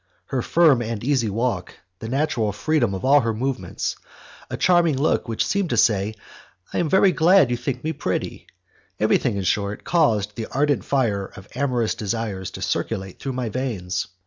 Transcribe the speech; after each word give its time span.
Her 0.25 0.41
firm 0.41 0.81
and 0.81 1.03
easy 1.03 1.29
walk, 1.29 1.75
the 1.99 2.07
natural 2.09 2.51
freedom 2.53 2.95
of 2.95 3.05
all 3.05 3.19
her 3.21 3.35
movements, 3.35 3.95
a 4.49 4.57
charming 4.57 4.97
look 4.97 5.27
which 5.27 5.45
seemed 5.45 5.69
to 5.69 5.77
say, 5.77 6.15
"I 6.73 6.79
am 6.79 6.89
very 6.89 7.11
glad 7.11 7.49
that 7.49 7.49
you 7.51 7.57
think 7.57 7.83
me 7.83 7.93
pretty," 7.93 8.47
everything, 8.99 9.37
in 9.37 9.43
short, 9.43 9.83
caused 9.83 10.35
the 10.35 10.47
ardent 10.47 10.85
fire 10.85 11.27
of 11.35 11.47
amorous 11.53 11.93
desires 11.93 12.49
to 12.57 12.63
circulate 12.63 13.19
through 13.19 13.33
my 13.33 13.49
veins. 13.49 14.07